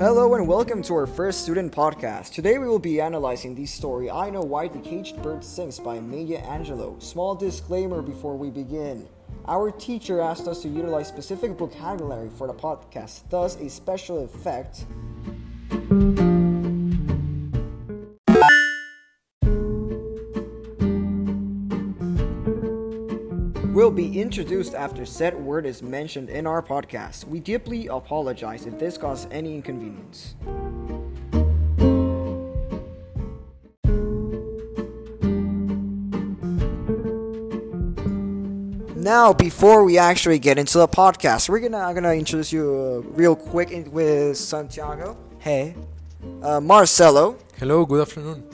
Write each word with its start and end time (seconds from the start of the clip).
Hello 0.00 0.34
and 0.34 0.48
welcome 0.48 0.82
to 0.84 0.94
our 0.94 1.06
first 1.06 1.42
student 1.42 1.70
podcast. 1.74 2.32
Today 2.32 2.56
we 2.56 2.66
will 2.66 2.78
be 2.78 3.02
analyzing 3.02 3.54
the 3.54 3.66
story 3.66 4.10
I 4.10 4.30
Know 4.30 4.40
Why 4.40 4.66
the 4.66 4.78
Caged 4.78 5.22
Bird 5.22 5.44
Sings 5.44 5.78
by 5.78 6.00
Maya 6.00 6.40
Angelou. 6.46 7.02
Small 7.02 7.34
disclaimer 7.34 8.00
before 8.00 8.34
we 8.34 8.48
begin. 8.48 9.06
Our 9.46 9.70
teacher 9.70 10.18
asked 10.18 10.48
us 10.48 10.62
to 10.62 10.70
utilize 10.70 11.06
specific 11.06 11.50
vocabulary 11.50 12.30
for 12.30 12.46
the 12.46 12.54
podcast, 12.54 13.28
thus, 13.28 13.56
a 13.56 13.68
special 13.68 14.24
effect. 14.24 14.86
Will 23.90 23.96
be 23.96 24.20
introduced 24.20 24.72
after 24.72 25.04
said 25.04 25.34
word 25.34 25.66
is 25.66 25.82
mentioned 25.82 26.30
in 26.30 26.46
our 26.46 26.62
podcast. 26.62 27.24
We 27.24 27.40
deeply 27.40 27.88
apologize 27.88 28.64
if 28.64 28.78
this 28.78 28.96
caused 28.96 29.26
any 29.32 29.52
inconvenience. 29.52 30.36
Now, 38.94 39.32
before 39.32 39.82
we 39.82 39.98
actually 39.98 40.38
get 40.38 40.56
into 40.56 40.78
the 40.78 40.86
podcast, 40.86 41.48
we're 41.48 41.58
gonna 41.58 41.78
I'm 41.78 41.96
gonna 41.96 42.12
introduce 42.12 42.52
you 42.52 42.70
uh, 42.70 43.10
real 43.10 43.34
quick 43.34 43.72
in, 43.72 43.90
with 43.90 44.36
Santiago. 44.36 45.16
Hey. 45.40 45.74
Uh, 46.42 46.60
Marcelo. 46.60 47.36
Hello. 47.58 47.84
Good 47.84 48.02
afternoon. 48.02 48.44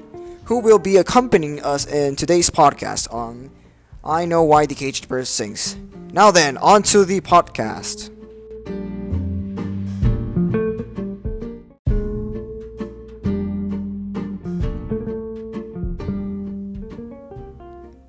Who 0.44 0.60
will 0.60 0.78
be 0.78 0.96
accompanying 0.96 1.62
us 1.62 1.84
in 1.84 2.16
today's 2.16 2.48
podcast 2.48 3.12
on 3.12 3.50
I 4.06 4.24
know 4.24 4.44
why 4.44 4.66
the 4.66 4.76
caged 4.76 5.08
bird 5.08 5.26
sings. 5.26 5.76
Now 6.12 6.30
then, 6.30 6.58
on 6.58 6.84
to 6.84 7.04
the 7.04 7.20
podcast. 7.20 8.12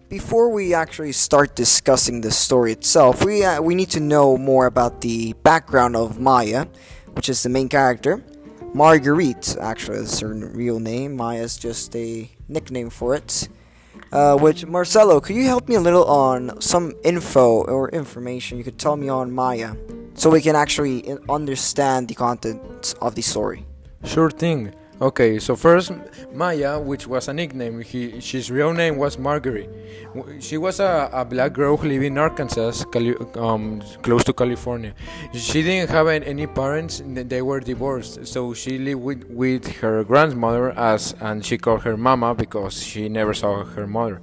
Before 0.08 0.53
we 0.53 0.75
actually 0.75 1.13
start 1.13 1.55
discussing 1.55 2.21
the 2.21 2.30
story 2.30 2.73
itself, 2.73 3.25
we 3.25 3.43
uh, 3.43 3.59
we 3.59 3.73
need 3.73 3.89
to 3.91 3.99
know 3.99 4.38
more 4.38 4.67
about 4.67 5.02
the 5.02 5.33
background 5.41 5.95
of 5.95 6.19
Maya, 6.19 6.67
which 7.14 7.27
is 7.27 7.41
the 7.41 7.49
main 7.49 7.69
character. 7.69 8.23
Marguerite, 8.75 9.58
actually, 9.59 9.97
is 9.97 10.19
her 10.19 10.31
real 10.31 10.80
name. 10.80 11.16
Maya 11.16 11.41
is 11.41 11.58
just 11.58 11.95
a 11.95 12.30
nickname 12.47 12.91
for 12.91 13.16
it 13.16 13.49
uh, 14.11 14.38
which 14.38 14.66
Marcelo, 14.66 15.19
could 15.19 15.36
you 15.36 15.44
help 15.44 15.67
me 15.67 15.75
a 15.75 15.80
little 15.80 16.05
on 16.05 16.59
some 16.61 16.94
info 17.03 17.63
or 17.63 17.89
information 17.89 18.58
you 18.58 18.64
could 18.64 18.80
tell 18.80 18.95
me 18.95 19.09
on 19.09 19.31
Maya, 19.31 19.75
so 20.14 20.30
we 20.30 20.41
can 20.41 20.55
actually 20.55 21.03
understand 21.30 22.08
the 22.08 22.16
contents 22.16 22.94
of 23.02 23.16
the 23.16 23.22
story? 23.22 23.66
Sure 24.03 24.30
thing. 24.30 24.73
Okay, 24.99 25.37
so 25.37 25.55
first 25.55 25.91
Maya, 26.33 26.79
which 26.79 27.05
was 27.05 27.27
a 27.27 27.33
nickname, 27.33 27.81
he, 27.81 28.09
his 28.19 28.49
real 28.49 28.73
name 28.73 28.97
was 28.97 29.19
Marguerite. 29.19 29.69
She 30.39 30.57
was 30.57 30.79
a, 30.79 31.07
a 31.13 31.23
black 31.23 31.53
girl 31.53 31.77
who 31.77 31.87
lived 31.87 32.03
in 32.03 32.17
Arkansas, 32.17 32.83
Cali, 32.91 33.13
um, 33.35 33.83
close 34.01 34.23
to 34.23 34.33
California. 34.33 34.95
She 35.33 35.61
didn't 35.61 35.91
have 35.91 36.07
any 36.07 36.47
parents; 36.47 37.03
they 37.05 37.43
were 37.43 37.59
divorced. 37.59 38.25
So 38.25 38.55
she 38.55 38.79
lived 38.79 39.01
with, 39.01 39.23
with 39.29 39.67
her 39.81 40.03
grandmother, 40.03 40.71
as 40.71 41.13
and 41.21 41.45
she 41.45 41.59
called 41.59 41.83
her 41.83 41.95
Mama 41.95 42.33
because 42.33 42.81
she 42.81 43.07
never 43.07 43.35
saw 43.35 43.65
her 43.65 43.85
mother. 43.85 44.19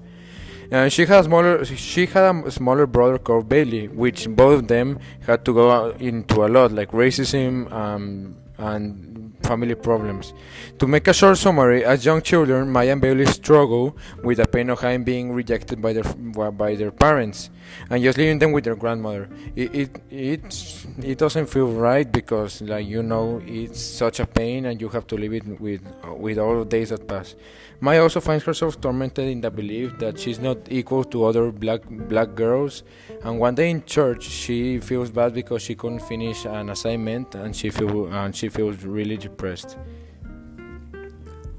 And 0.72 0.92
she 0.92 1.06
had 1.06 1.24
smaller 1.24 1.64
she 1.64 2.06
had 2.06 2.34
a 2.46 2.50
smaller 2.50 2.88
brother 2.88 3.18
called 3.18 3.48
Bailey, 3.48 3.86
which 3.86 4.28
both 4.28 4.62
of 4.62 4.66
them 4.66 4.98
had 5.24 5.44
to 5.44 5.54
go 5.54 5.90
into 6.00 6.44
a 6.44 6.48
lot, 6.48 6.72
like 6.72 6.90
racism 6.90 7.70
um, 7.70 8.34
and 8.58 9.34
family 9.42 9.74
problems. 9.74 10.32
To 10.78 10.86
make 10.86 11.08
a 11.08 11.12
short 11.12 11.38
summary, 11.38 11.84
as 11.84 12.04
young 12.04 12.22
children, 12.22 12.70
Maya 12.70 12.92
and 12.92 13.00
Bailey 13.00 13.26
struggle 13.26 13.96
with 14.22 14.38
the 14.38 14.46
pain 14.46 14.70
of 14.70 14.80
having 14.80 15.04
being 15.04 15.32
rejected 15.32 15.82
by 15.82 15.92
their 15.92 16.04
by 16.52 16.74
their 16.74 16.90
parents 16.90 17.50
and 17.90 18.02
just 18.02 18.18
leaving 18.18 18.38
them 18.38 18.52
with 18.52 18.64
their 18.64 18.76
grandmother. 18.76 19.28
It 19.54 19.74
it 19.74 19.90
it, 20.10 20.84
it 21.02 21.18
doesn't 21.18 21.46
feel 21.46 21.70
right 21.72 22.10
because 22.10 22.62
like 22.62 22.86
you 22.86 23.02
know 23.02 23.42
it's 23.44 23.80
such 23.80 24.20
a 24.20 24.26
pain 24.26 24.66
and 24.66 24.80
you 24.80 24.88
have 24.88 25.06
to 25.08 25.16
live 25.16 25.34
it 25.34 25.60
with 25.60 25.82
with 26.16 26.38
all 26.38 26.60
the 26.60 26.64
days 26.64 26.90
that 26.90 27.06
pass. 27.06 27.34
Maya 27.80 28.02
also 28.02 28.20
finds 28.20 28.44
herself 28.44 28.80
tormented 28.80 29.28
in 29.28 29.40
the 29.40 29.50
belief 29.50 29.98
that 29.98 30.18
she's 30.18 30.38
not 30.38 30.56
equal 30.70 31.04
to 31.04 31.24
other 31.24 31.50
black 31.50 31.82
black 31.88 32.34
girls. 32.34 32.82
And 33.22 33.38
one 33.38 33.54
day 33.54 33.70
in 33.70 33.84
church, 33.84 34.24
she 34.24 34.78
feels 34.78 35.10
bad 35.10 35.34
because 35.34 35.62
she 35.62 35.74
couldn't 35.74 36.00
finish 36.00 36.44
an 36.44 36.70
assignment, 36.70 37.34
and 37.34 37.54
she 37.54 37.70
feel 37.70 38.06
and 38.06 38.34
she 38.34 38.43
feels 38.48 38.84
really 38.84 39.16
depressed. 39.16 39.76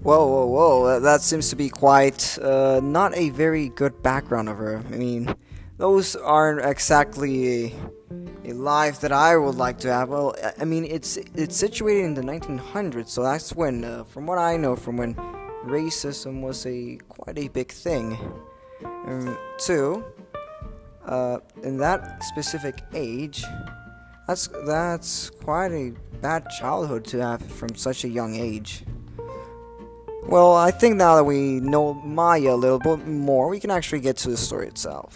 Whoa, 0.02 0.28
whoa, 0.28 0.46
whoa! 0.46 1.00
That 1.00 1.22
seems 1.22 1.50
to 1.50 1.56
be 1.56 1.70
quite 1.70 2.38
uh, 2.40 2.80
not 2.84 3.18
a 3.18 3.30
very 3.30 3.70
good 3.70 4.04
background 4.04 4.50
of 4.50 4.58
her. 4.58 4.84
I 4.94 4.98
mean, 4.98 5.34
those 5.78 6.16
aren't 6.16 6.64
exactly 6.64 7.66
a, 7.66 7.74
a 8.44 8.54
life 8.54 9.02
that 9.02 9.12
I 9.12 9.36
would 9.36 9.56
like 9.56 9.80
to 9.80 9.92
have. 9.92 10.10
Well, 10.10 10.36
I 10.60 10.66
mean, 10.66 10.86
it's 10.86 11.18
it's 11.34 11.58
situated 11.58 12.06
in 12.06 12.14
the 12.14 12.22
1900s, 12.22 13.10
so 13.10 13.24
that's 13.24 13.56
when, 13.56 13.84
uh, 13.84 14.04
from 14.04 14.28
what 14.28 14.38
I 14.38 14.58
know, 14.58 14.76
from 14.76 14.98
when 14.98 15.16
racism 15.66 16.42
was 16.42 16.66
a 16.68 16.98
quite 17.10 17.40
a 17.40 17.48
big 17.48 17.72
thing. 17.72 18.18
And 19.08 19.36
two, 19.58 20.04
uh, 21.06 21.40
in 21.64 21.78
that 21.78 22.24
specific 22.24 22.82
age, 22.94 23.44
that's 24.28 24.48
that's 24.66 25.30
quite 25.30 25.72
a 25.72 25.94
bad 26.22 26.50
childhood 26.50 27.06
to 27.06 27.20
have 27.20 27.42
from 27.42 27.76
such 27.76 28.04
a 28.04 28.10
young 28.10 28.36
age. 28.36 28.84
Well, 30.24 30.56
I 30.56 30.72
think 30.72 30.96
now 30.96 31.16
that 31.16 31.24
we 31.24 31.60
know 31.60 31.94
Maya 31.94 32.54
a 32.54 32.56
little 32.56 32.80
bit 32.80 33.08
more, 33.08 33.48
we 33.48 33.60
can 33.60 33.70
actually 33.70 34.00
get 34.00 34.18
to 34.18 34.30
the 34.30 34.38
story 34.38 34.68
itself. 34.68 35.16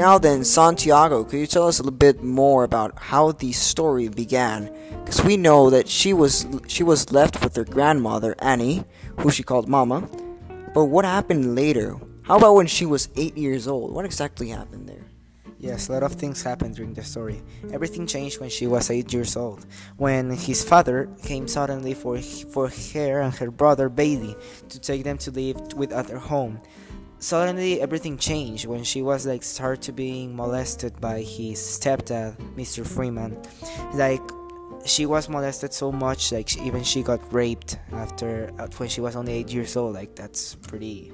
Now 0.00 0.16
then, 0.16 0.44
Santiago, 0.44 1.24
could 1.24 1.38
you 1.38 1.46
tell 1.46 1.68
us 1.68 1.78
a 1.78 1.82
little 1.82 1.98
bit 1.98 2.22
more 2.22 2.64
about 2.64 2.98
how 2.98 3.32
the 3.32 3.52
story 3.52 4.08
began? 4.08 4.74
Because 5.04 5.22
we 5.22 5.36
know 5.36 5.68
that 5.68 5.86
she 5.86 6.14
was 6.14 6.46
she 6.66 6.82
was 6.82 7.12
left 7.12 7.44
with 7.44 7.54
her 7.56 7.66
grandmother 7.66 8.34
Annie, 8.38 8.84
who 9.20 9.30
she 9.30 9.42
called 9.42 9.68
Mama. 9.68 10.08
But 10.74 10.86
what 10.86 11.04
happened 11.04 11.54
later? 11.54 11.96
How 12.22 12.38
about 12.38 12.54
when 12.54 12.66
she 12.66 12.86
was 12.86 13.08
eight 13.16 13.36
years 13.36 13.68
old? 13.68 13.92
What 13.92 14.04
exactly 14.04 14.48
happened 14.48 14.88
there? 14.88 15.04
Yes, 15.58 15.88
a 15.88 15.92
lot 15.92 16.02
of 16.02 16.12
things 16.12 16.42
happened 16.42 16.76
during 16.76 16.94
the 16.94 17.04
story. 17.04 17.42
Everything 17.70 18.06
changed 18.06 18.40
when 18.40 18.48
she 18.48 18.66
was 18.66 18.90
eight 18.90 19.12
years 19.12 19.36
old, 19.36 19.66
when 19.98 20.30
his 20.30 20.64
father 20.64 21.10
came 21.22 21.46
suddenly 21.46 21.92
for 21.92 22.16
for 22.18 22.68
her 22.68 23.20
and 23.20 23.34
her 23.34 23.50
brother 23.50 23.90
Bailey 23.90 24.36
to 24.70 24.80
take 24.80 25.04
them 25.04 25.18
to 25.18 25.30
live 25.30 25.74
with 25.74 25.92
at 25.92 26.08
home 26.08 26.60
suddenly 27.20 27.82
everything 27.82 28.16
changed 28.16 28.64
when 28.64 28.82
she 28.82 29.02
was 29.02 29.26
like 29.26 29.42
started 29.42 29.82
to 29.82 29.92
being 29.92 30.34
molested 30.34 30.98
by 31.02 31.20
his 31.20 31.60
stepdad 31.60 32.34
mr 32.56 32.86
freeman 32.86 33.36
like 33.92 34.22
she 34.84 35.06
was 35.06 35.28
molested 35.28 35.72
so 35.72 35.92
much 35.92 36.32
like 36.32 36.48
she, 36.48 36.60
even 36.60 36.82
she 36.82 37.02
got 37.02 37.20
raped 37.32 37.78
after 37.92 38.50
uh, 38.58 38.66
when 38.78 38.88
she 38.88 39.00
was 39.00 39.16
only 39.16 39.32
eight 39.32 39.50
years 39.50 39.76
old 39.76 39.94
like 39.94 40.14
that's 40.14 40.54
pretty 40.56 41.12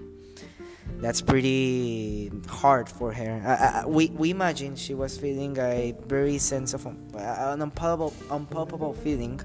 that's 0.98 1.20
pretty 1.20 2.30
hard 2.48 2.88
for 2.88 3.12
her 3.12 3.42
uh, 3.44 3.84
uh, 3.84 3.88
we, 3.88 4.08
we 4.10 4.30
imagine 4.30 4.76
she 4.76 4.94
was 4.94 5.18
feeling 5.18 5.56
a 5.58 5.94
very 6.06 6.38
sense 6.38 6.74
of 6.74 6.86
um, 6.86 6.96
an 7.14 7.60
unpalpable, 7.60 8.14
unpalpable 8.30 8.94
feeling 8.94 9.40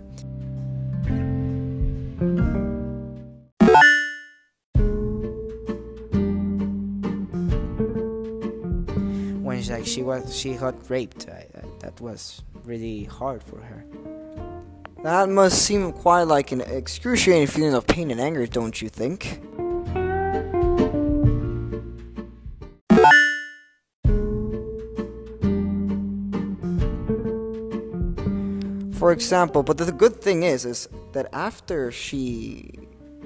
When 9.51 9.67
like 9.67 9.85
she 9.85 10.01
was 10.03 10.35
she 10.35 10.53
got 10.53 10.89
raped. 10.89 11.27
I, 11.27 11.47
that 11.79 11.99
was 11.99 12.43
really 12.63 13.03
hard 13.03 13.43
for 13.43 13.59
her. 13.59 13.83
That 15.03 15.29
must 15.29 15.63
seem 15.63 15.91
quite 15.93 16.23
like 16.23 16.51
an 16.51 16.61
excruciating 16.61 17.47
feeling 17.47 17.73
of 17.73 17.87
pain 17.87 18.11
and 18.11 18.21
anger, 18.21 18.45
don't 18.45 18.79
you 18.79 18.87
think? 18.87 19.39
For 28.93 29.11
example, 29.11 29.63
but 29.63 29.79
the 29.79 29.91
good 29.91 30.21
thing 30.21 30.43
is 30.43 30.65
is 30.65 30.87
that 31.13 31.27
after 31.33 31.91
she 31.91 32.69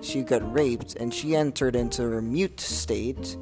she 0.01 0.21
got 0.23 0.41
raped 0.53 0.95
and 0.95 1.13
she 1.13 1.35
entered 1.35 1.75
into 1.75 2.03
her 2.03 2.21
mute 2.21 2.61
state, 2.61 3.35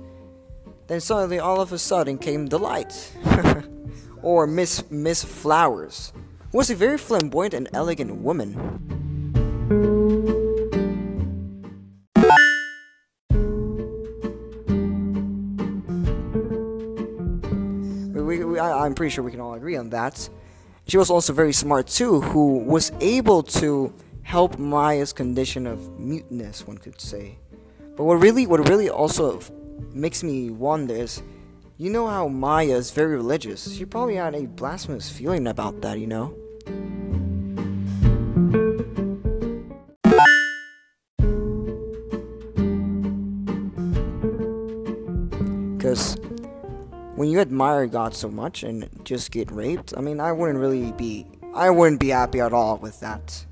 then 0.87 0.99
suddenly, 0.99 1.37
all 1.37 1.61
of 1.61 1.71
a 1.71 1.77
sudden, 1.77 2.17
came 2.17 2.47
the 2.47 2.57
light. 2.57 3.15
or 4.23 4.47
Miss 4.47 4.89
Miss 4.89 5.23
Flowers, 5.23 6.11
was 6.53 6.69
a 6.69 6.75
very 6.75 6.97
flamboyant 6.99 7.53
and 7.55 7.67
elegant 7.73 8.15
woman. 8.17 8.55
we, 18.53 18.59
I, 18.59 18.85
I'm 18.85 18.93
pretty 18.93 19.09
sure 19.09 19.23
we 19.23 19.31
can 19.31 19.41
all 19.41 19.55
agree 19.55 19.75
on 19.75 19.89
that. 19.89 20.29
She 20.87 20.97
was 20.97 21.09
also 21.09 21.33
very 21.33 21.53
smart 21.53 21.87
too, 21.87 22.21
who 22.21 22.59
was 22.59 22.91
able 22.99 23.43
to 23.43 23.93
help 24.21 24.57
Maya's 24.59 25.13
condition 25.13 25.65
of 25.65 25.99
muteness, 25.99 26.67
one 26.67 26.77
could 26.77 27.01
say. 27.01 27.37
But 27.95 28.03
what 28.03 28.15
really, 28.15 28.47
what 28.47 28.67
really 28.69 28.89
also 28.89 29.39
makes 29.91 30.23
me 30.23 30.49
wonder 30.49 30.93
is, 30.93 31.21
you 31.77 31.89
know 31.89 32.07
how 32.07 32.27
Maya 32.27 32.75
is 32.75 32.91
very 32.91 33.15
religious. 33.15 33.75
She 33.75 33.85
probably 33.85 34.15
had 34.15 34.35
a 34.35 34.45
blasphemous 34.45 35.09
feeling 35.09 35.47
about 35.47 35.81
that, 35.81 35.99
you 35.99 36.07
know. 36.07 36.42
You 47.33 47.39
admire 47.39 47.87
God 47.87 48.13
so 48.13 48.29
much 48.29 48.61
and 48.61 48.87
just 49.03 49.31
get 49.31 49.49
raped, 49.49 49.91
I 49.97 50.01
mean, 50.01 50.19
I 50.19 50.31
wouldn't 50.31 50.59
really 50.59 50.91
be, 50.91 51.25
I 51.55 51.71
wouldn't 51.71 51.99
be 51.99 52.09
happy 52.09 52.39
at 52.39 52.53
all 52.53 52.77
with 52.77 52.99
that. 52.99 53.45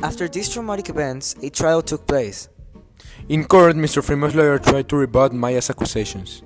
After 0.00 0.28
these 0.28 0.48
traumatic 0.48 0.88
events, 0.88 1.34
a 1.42 1.50
trial 1.50 1.82
took 1.82 2.06
place. 2.06 2.48
In 3.28 3.44
court, 3.44 3.74
Mr. 3.74 4.04
Freeman's 4.04 4.36
lawyer 4.36 4.58
tried 4.60 4.88
to 4.88 4.96
rebut 4.96 5.32
Maya's 5.32 5.68
accusations. 5.68 6.42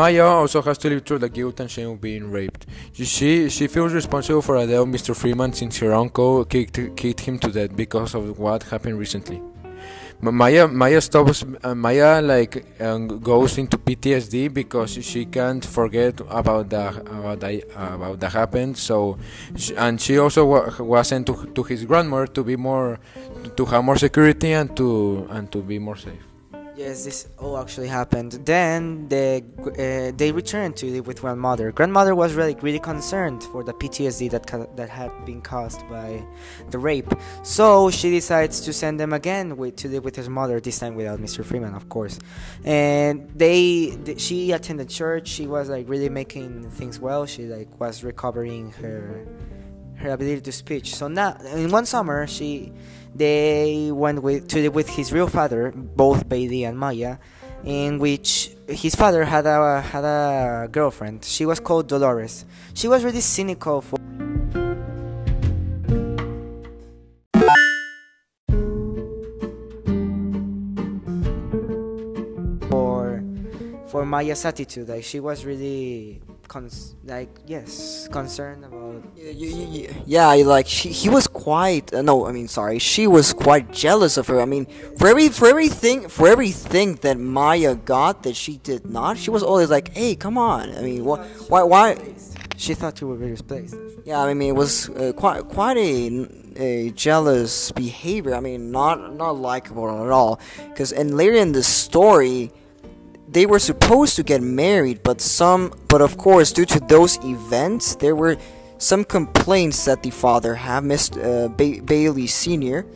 Maya 0.00 0.24
also 0.24 0.62
has 0.62 0.78
to 0.78 0.88
live 0.88 1.04
through 1.04 1.18
the 1.18 1.28
guilt 1.28 1.60
and 1.60 1.70
shame 1.70 1.90
of 1.90 2.00
being 2.00 2.30
raped. 2.30 2.64
She 2.94 3.50
she 3.50 3.66
feels 3.66 3.92
responsible 3.92 4.40
for 4.40 4.56
of 4.56 4.88
Mr. 4.88 5.14
Freeman 5.14 5.52
since 5.52 5.76
her 5.80 5.92
uncle 5.92 6.42
kicked, 6.46 6.78
kicked 6.96 7.20
him 7.20 7.38
to 7.40 7.48
death 7.52 7.76
because 7.76 8.14
of 8.14 8.38
what 8.38 8.62
happened 8.72 8.98
recently. 8.98 9.42
Maya 10.22 10.66
Maya 10.68 11.02
stops 11.02 11.44
uh, 11.44 11.74
Maya 11.74 12.22
like 12.22 12.64
um, 12.80 13.20
goes 13.20 13.58
into 13.58 13.76
PTSD 13.76 14.48
because 14.54 14.92
she 15.04 15.26
can't 15.26 15.64
forget 15.66 16.18
about 16.30 16.70
the 16.70 16.88
about 17.18 17.40
the 17.40 17.60
about 17.76 18.22
happened. 18.32 18.78
So, 18.78 19.18
she, 19.54 19.76
and 19.76 20.00
she 20.00 20.16
also 20.16 20.46
wa- 20.46 20.72
was 20.80 21.08
sent 21.08 21.26
to, 21.26 21.44
to 21.56 21.62
his 21.62 21.84
grandmother 21.84 22.26
to 22.36 22.42
be 22.42 22.56
more 22.56 23.00
to 23.54 23.64
have 23.66 23.84
more 23.84 23.96
security 23.96 24.52
and 24.52 24.74
to 24.78 25.26
and 25.28 25.52
to 25.52 25.60
be 25.60 25.78
more 25.78 25.96
safe. 25.96 26.29
Yes, 26.80 27.04
this 27.04 27.28
all 27.36 27.58
actually 27.58 27.88
happened. 27.88 28.32
Then 28.46 29.06
the, 29.10 29.44
uh, 29.58 30.16
they 30.16 30.32
returned 30.32 30.78
to 30.78 30.86
live 30.86 31.06
with 31.06 31.20
grandmother. 31.20 31.72
Grandmother 31.72 32.14
was 32.14 32.32
really 32.32 32.56
really 32.62 32.78
concerned 32.78 33.44
for 33.52 33.62
the 33.62 33.74
PTSD 33.74 34.30
that 34.30 34.46
ca- 34.46 34.70
that 34.76 34.88
had 34.88 35.12
been 35.26 35.42
caused 35.42 35.86
by 35.90 36.24
the 36.70 36.78
rape. 36.78 37.12
So 37.42 37.90
she 37.90 38.08
decides 38.10 38.62
to 38.62 38.72
send 38.72 38.98
them 38.98 39.12
again 39.12 39.58
with, 39.58 39.76
to 39.76 39.88
live 39.88 40.06
with 40.06 40.16
his 40.16 40.30
mother. 40.30 40.58
This 40.58 40.78
time 40.78 40.94
without 40.94 41.18
Mr. 41.18 41.44
Freeman, 41.44 41.74
of 41.74 41.90
course. 41.90 42.18
And 42.64 43.28
they, 43.36 43.94
th- 44.06 44.18
she 44.18 44.52
attended 44.52 44.88
church. 44.88 45.28
She 45.28 45.46
was 45.46 45.68
like 45.68 45.86
really 45.86 46.08
making 46.08 46.70
things 46.70 46.98
well. 46.98 47.26
She 47.26 47.42
like 47.44 47.68
was 47.78 48.02
recovering 48.02 48.72
her 48.80 49.26
her 49.96 50.12
ability 50.12 50.40
to 50.40 50.52
speech. 50.52 50.94
So 50.94 51.08
now 51.08 51.36
in 51.54 51.70
one 51.70 51.84
summer 51.84 52.26
she 52.26 52.72
they 53.14 53.90
went 53.92 54.22
with 54.22 54.48
to 54.48 54.68
with 54.68 54.88
his 54.88 55.12
real 55.12 55.28
father, 55.28 55.72
both 55.74 56.28
Bailey 56.28 56.64
and 56.64 56.78
Maya, 56.78 57.18
in 57.64 57.98
which 57.98 58.50
his 58.68 58.94
father 58.94 59.24
had 59.24 59.46
a 59.46 59.80
had 59.80 60.04
a 60.04 60.68
girlfriend. 60.70 61.24
She 61.24 61.44
was 61.46 61.60
called 61.60 61.88
Dolores. 61.88 62.44
She 62.74 62.88
was 62.88 63.04
really 63.04 63.20
cynical 63.20 63.80
for 63.80 63.98
for 73.90 74.06
Maya's 74.06 74.44
attitude. 74.44 74.88
Like 74.88 75.04
she 75.04 75.20
was 75.20 75.44
really 75.44 76.22
cons- 76.54 76.94
like 77.14 77.30
yes 77.46 77.72
concerned 78.18 78.62
about 78.70 78.98
Yeah, 79.16 79.30
you- 79.42 79.68
you- 79.76 79.94
yeah, 80.14 80.28
like 80.56 80.66
she, 80.76 80.88
he 81.02 81.08
was 81.16 81.26
quite. 81.46 81.86
Uh, 81.94 82.02
no, 82.10 82.26
I 82.28 82.32
mean, 82.38 82.48
sorry, 82.48 82.78
she 82.92 83.04
was 83.16 83.26
quite 83.46 83.66
jealous 83.84 84.14
of 84.20 84.24
her. 84.30 84.38
I 84.46 84.48
mean, 84.54 84.66
for 84.98 85.06
every 85.12 85.28
for 85.38 85.46
everything 85.54 85.98
for 86.16 86.26
everything 86.34 86.88
that 87.06 87.16
Maya 87.38 87.72
got 87.96 88.14
that 88.24 88.34
she 88.42 88.54
did 88.70 88.82
not, 88.96 89.12
she 89.22 89.30
was 89.36 89.42
always 89.50 89.70
like, 89.76 89.86
"Hey, 90.00 90.12
come 90.24 90.36
on." 90.52 90.64
I 90.78 90.82
mean, 90.88 91.04
what? 91.08 91.20
Why? 91.52 91.62
Why? 91.74 91.86
She 92.64 92.74
thought 92.74 93.00
you 93.00 93.06
were 93.10 93.16
very 93.24 93.32
displaced. 93.38 93.76
Yeah, 94.04 94.20
I 94.20 94.34
mean, 94.34 94.50
it 94.54 94.58
was 94.64 94.90
uh, 94.90 95.12
quite 95.22 95.40
quite 95.56 95.78
a, 95.78 95.92
a 96.68 96.90
jealous 97.06 97.72
behavior. 97.72 98.34
I 98.34 98.40
mean, 98.48 98.62
not 98.80 98.96
not 99.22 99.32
likable 99.50 99.86
at 100.04 100.10
all. 100.18 100.32
Because 100.68 100.90
and 101.00 101.16
later 101.20 101.36
in 101.44 101.52
the 101.58 101.62
story, 101.62 102.50
they 103.30 103.46
were 103.46 103.58
supposed 103.58 104.16
to 104.16 104.22
get 104.22 104.42
married, 104.42 105.02
but 105.02 105.20
some, 105.20 105.72
but 105.88 106.02
of 106.02 106.16
course, 106.16 106.52
due 106.52 106.64
to 106.66 106.80
those 106.80 107.16
events, 107.24 107.94
there 107.96 108.16
were 108.16 108.36
some 108.78 109.04
complaints 109.04 109.84
that 109.84 110.02
the 110.02 110.10
father 110.10 110.54
had, 110.54 110.82
Mr. 110.84 111.44
Uh, 111.44 111.48
ba- 111.48 111.82
Bailey 111.82 112.26
Senior, 112.26 112.86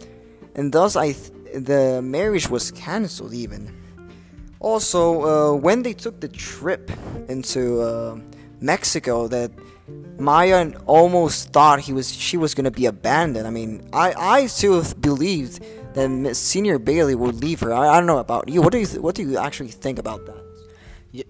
and 0.55 0.73
thus 0.73 0.97
I, 0.97 1.13
th- 1.13 1.31
the 1.55 2.01
marriage 2.03 2.49
was 2.49 2.73
cancelled 2.73 3.33
even. 3.33 3.71
Also, 4.59 5.03
uh, 5.23 5.57
when 5.57 5.83
they 5.83 5.93
took 5.93 6.21
the 6.21 6.29
trip 6.29 6.91
into 7.29 7.83
uh, 7.83 8.19
Mexico, 8.61 9.29
that 9.29 9.53
Maya 10.19 10.73
almost 10.87 11.53
thought 11.53 11.81
he 11.81 11.93
was 11.93 12.11
she 12.11 12.37
was 12.37 12.55
gonna 12.55 12.71
be 12.71 12.87
abandoned. 12.87 13.47
I 13.47 13.51
mean, 13.51 13.87
I 13.93 14.15
I 14.17 14.47
too 14.47 14.83
believed 15.01 15.63
Miss 15.97 16.39
Senior 16.39 16.79
Bailey 16.79 17.15
would 17.15 17.37
leave 17.37 17.61
her. 17.61 17.73
I, 17.73 17.89
I 17.89 17.99
don't 17.99 18.07
know 18.07 18.19
about 18.19 18.49
you. 18.49 18.61
What 18.63 18.73
do 18.73 18.79
you 18.79 18.87
th- 18.87 19.01
what 19.01 19.15
do 19.15 19.23
you 19.23 19.39
actually 19.39 19.69
think 19.71 19.99
about 19.99 20.27
that? 20.27 20.43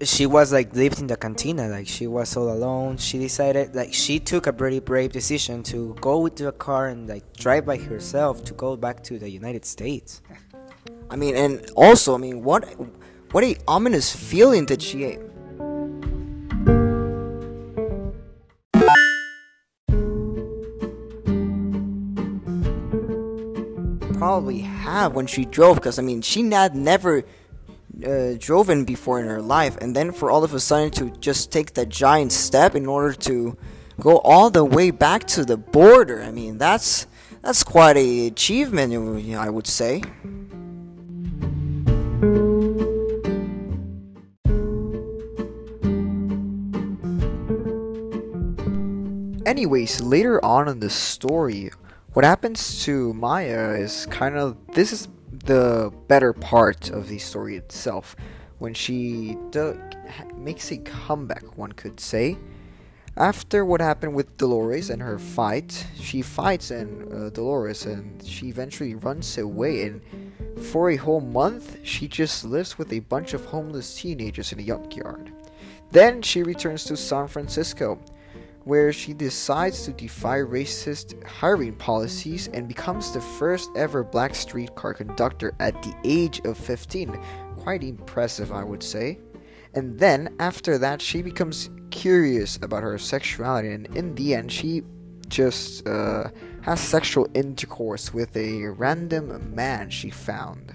She 0.03 0.25
was 0.25 0.51
like 0.51 0.75
lived 0.75 0.99
in 1.01 1.09
the 1.09 1.17
cantina, 1.17 1.69
like 1.69 1.87
she 1.87 2.07
was 2.07 2.35
all 2.39 2.51
alone. 2.51 2.97
She 2.97 3.19
decided, 3.19 3.75
like 3.75 3.93
she 3.93 4.19
took 4.19 4.47
a 4.47 4.53
pretty 4.53 4.81
brave 4.81 5.13
decision 5.13 5.63
to 5.65 5.95
go 6.01 6.25
into 6.25 6.49
a 6.49 6.53
car 6.53 6.89
and 6.89 7.07
like 7.07 7.37
drive 7.37 7.67
by 7.67 7.77
herself 7.77 8.43
to 8.45 8.55
go 8.55 8.77
back 8.77 9.03
to 9.05 9.19
the 9.19 9.29
United 9.29 9.67
States. 9.67 10.23
I 11.11 11.17
mean, 11.17 11.37
and 11.37 11.71
also, 11.77 12.15
I 12.15 12.19
mean, 12.19 12.43
what 12.43 12.65
what 13.33 13.45
a 13.45 13.57
ominous 13.69 14.15
feeling 14.15 14.65
did 14.65 14.81
she 14.81 15.19
probably 24.25 24.61
have 24.61 25.15
when 25.15 25.27
she 25.27 25.45
drove? 25.45 25.77
Because 25.77 25.99
I 25.99 26.03
mean, 26.03 26.23
she 26.23 26.51
had 26.51 26.75
never 26.75 27.25
uh, 28.07 28.33
drove 28.39 28.71
in 28.71 28.87
before 28.87 29.21
in 29.21 29.27
her 29.27 29.43
life, 29.43 29.77
and 29.83 29.95
then 29.95 30.13
for 30.13 30.31
all 30.31 30.43
of 30.43 30.55
a 30.55 30.61
sudden 30.61 30.91
to 30.93 31.11
just 31.21 31.53
take 31.53 31.75
that 31.75 31.91
giant 31.91 32.33
step 32.33 32.75
in 32.75 32.87
order 32.87 33.13
to 33.13 33.55
go 34.01 34.17
all 34.25 34.49
the 34.49 34.65
way 34.65 34.91
back 34.91 35.27
to 35.35 35.45
the 35.45 35.59
border. 35.59 36.23
I 36.23 36.31
mean, 36.31 36.57
that's 36.57 37.07
that's 37.43 37.63
quite 37.63 37.99
a 37.99 38.27
achievement, 38.29 38.95
I 39.37 39.51
would 39.51 39.67
say. 39.67 40.03
Anyways, 49.45 50.01
later 50.01 50.43
on 50.43 50.67
in 50.69 50.81
the 50.81 50.89
story, 50.89 51.71
what 52.15 52.25
happens 52.25 52.85
to 52.85 53.13
Maya 53.13 53.73
is 53.73 54.07
kind 54.07 54.37
of 54.37 54.57
this 54.69 54.93
is 54.93 55.09
the 55.47 55.93
better 56.07 56.33
part 56.33 56.91
of 56.91 57.09
the 57.09 57.19
story 57.19 57.57
itself 57.57 58.15
when 58.59 58.73
she 58.73 59.37
do, 59.51 59.79
makes 60.37 60.71
a 60.71 60.79
comeback, 60.79 61.59
one 61.59 61.73
could 61.73 61.99
say. 61.99 62.39
After 63.17 63.65
what 63.65 63.81
happened 63.81 64.15
with 64.15 64.37
Dolores 64.37 64.91
and 64.91 65.03
her 65.03 65.19
fight, 65.19 65.87
she 66.01 66.23
fights 66.23 66.71
and 66.71 67.13
uh, 67.13 67.31
Dolores 67.31 67.85
and 67.87 68.25
she 68.25 68.47
eventually 68.47 68.95
runs 68.95 69.37
away 69.37 69.83
and 69.83 70.01
for 70.67 70.91
a 70.91 70.97
whole 70.97 71.21
month 71.21 71.79
she 71.83 72.07
just 72.07 72.45
lives 72.45 72.79
with 72.79 72.93
a 72.93 73.01
bunch 73.01 73.35
of 73.35 73.45
homeless 73.45 73.93
teenagers 73.93 74.53
in 74.53 74.61
a 74.61 74.63
junkyard. 74.63 75.33
Then 75.91 76.23
she 76.23 76.45
returns 76.45 76.85
to 76.85 76.97
San 76.97 77.27
Francisco 77.27 77.99
where 78.65 78.93
she 78.93 79.13
decides 79.13 79.85
to 79.85 79.93
defy 79.93 80.39
racist 80.39 81.23
hiring 81.25 81.75
policies 81.75 82.49
and 82.49 82.67
becomes 82.67 83.13
the 83.13 83.21
first 83.21 83.71
ever 83.77 84.03
black 84.03 84.35
streetcar 84.35 84.95
conductor 84.95 85.53
at 85.61 85.81
the 85.83 85.95
age 86.05 86.41
of 86.45 86.57
15. 86.57 87.19
Quite 87.59 87.85
impressive, 87.85 88.53
I 88.53 88.65
would 88.65 88.83
say. 88.83 89.19
And 89.75 89.99
then, 89.99 90.35
after 90.39 90.79
that, 90.79 91.03
she 91.03 91.21
becomes 91.21 91.69
curious 91.91 92.59
about 92.63 92.83
her 92.83 92.97
sexuality, 92.97 93.71
and 93.71 93.87
in 93.97 94.15
the 94.15 94.35
end, 94.35 94.51
she 94.51 94.83
just 95.29 95.87
uh, 95.87 96.29
has 96.63 96.81
sexual 96.81 97.29
intercourse 97.35 98.15
with 98.15 98.37
a 98.37 98.67
random 98.69 99.55
man 99.55 99.91
she 99.91 100.11
found. 100.11 100.73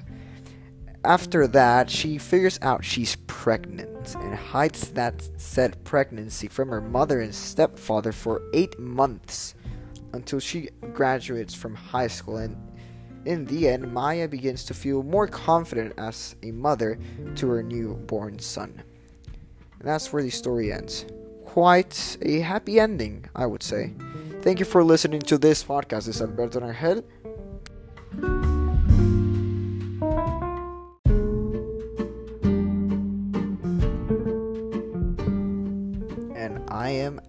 after 1.05 1.47
that, 1.47 1.89
she 1.89 2.17
figures 2.17 2.59
out 2.61 2.83
she's 2.83 3.15
pregnant 3.27 3.88
and 4.15 4.35
hides 4.35 4.91
that 4.91 5.27
said 5.37 5.83
pregnancy 5.83 6.47
from 6.47 6.69
her 6.69 6.81
mother 6.81 7.21
and 7.21 7.33
stepfather 7.33 8.11
for 8.11 8.41
eight 8.53 8.77
months 8.79 9.55
until 10.13 10.39
she 10.39 10.69
graduates 10.93 11.53
from 11.53 11.75
high 11.75 12.07
school. 12.07 12.37
And 12.37 12.57
in 13.25 13.45
the 13.45 13.67
end, 13.67 13.91
Maya 13.93 14.27
begins 14.27 14.63
to 14.65 14.73
feel 14.73 15.03
more 15.03 15.27
confident 15.27 15.93
as 15.97 16.35
a 16.43 16.51
mother 16.51 16.97
to 17.35 17.49
her 17.49 17.61
newborn 17.61 18.39
son. 18.39 18.81
And 19.79 19.87
that's 19.87 20.11
where 20.11 20.23
the 20.23 20.29
story 20.29 20.71
ends. 20.71 21.05
Quite 21.45 22.17
a 22.21 22.39
happy 22.39 22.79
ending, 22.79 23.25
I 23.35 23.45
would 23.45 23.63
say. 23.63 23.93
Thank 24.41 24.59
you 24.59 24.65
for 24.65 24.83
listening 24.83 25.21
to 25.23 25.37
this 25.37 25.63
podcast. 25.63 26.05
This 26.05 26.15
is 26.15 26.21
Alberto 26.21 26.59
Rangel. 26.61 27.03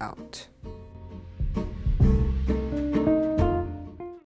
Out. 0.01 0.47